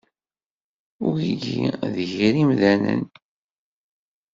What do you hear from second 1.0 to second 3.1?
Wigi d yir imdanen.